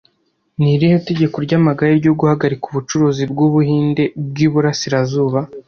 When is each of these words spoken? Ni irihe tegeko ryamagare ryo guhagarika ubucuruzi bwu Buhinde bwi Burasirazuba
Ni 0.61 0.69
irihe 0.75 0.97
tegeko 1.07 1.35
ryamagare 1.45 1.91
ryo 2.01 2.13
guhagarika 2.19 2.63
ubucuruzi 2.67 3.23
bwu 3.31 3.45
Buhinde 3.53 4.03
bwi 4.27 4.47
Burasirazuba 4.51 5.39